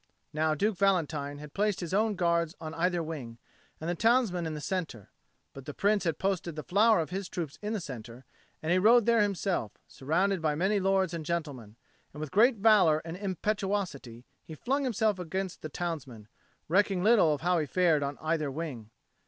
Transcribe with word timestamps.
Now 0.33 0.55
Duke 0.55 0.77
Valentine 0.79 1.37
had 1.37 1.53
placed 1.53 1.79
his 1.79 1.93
own 1.93 2.15
guards 2.15 2.55
on 2.59 2.73
either 2.73 3.03
wing, 3.03 3.37
and 3.79 3.87
the 3.87 3.93
townsmen 3.93 4.47
in 4.47 4.55
the 4.55 4.59
centre; 4.59 5.11
but 5.53 5.65
the 5.65 5.75
Prince 5.75 6.05
had 6.05 6.17
posted 6.17 6.55
the 6.55 6.63
flower 6.63 6.99
of 7.01 7.11
his 7.11 7.29
troops 7.29 7.59
in 7.61 7.73
the 7.73 7.79
centre; 7.79 8.25
and 8.63 8.71
he 8.71 8.79
rode 8.79 9.05
there 9.05 9.21
himself, 9.21 9.73
surrounded 9.87 10.41
by 10.41 10.55
many 10.55 10.79
lords 10.79 11.13
and 11.13 11.23
gentlemen; 11.23 11.75
and 12.15 12.19
with 12.19 12.31
great 12.31 12.55
valour 12.55 13.03
and 13.05 13.15
impetuosity 13.15 14.25
he 14.43 14.55
flung 14.55 14.85
himself 14.85 15.19
against 15.19 15.61
the 15.61 15.69
townsmen, 15.69 16.27
recking 16.67 17.03
little 17.03 17.31
of 17.31 17.41
how 17.41 17.59
he 17.59 17.67
fared 17.67 18.01
on 18.01 18.17
either 18.21 18.49
wing. 18.49 18.89